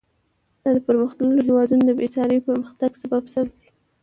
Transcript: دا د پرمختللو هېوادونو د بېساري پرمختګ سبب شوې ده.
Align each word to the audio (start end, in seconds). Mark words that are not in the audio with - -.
دا 0.61 0.69
د 0.75 0.79
پرمختللو 0.87 1.45
هېوادونو 1.47 1.83
د 1.85 1.91
بېساري 1.99 2.37
پرمختګ 2.47 2.91
سبب 3.01 3.23
شوې 3.33 3.45
ده. 3.49 3.53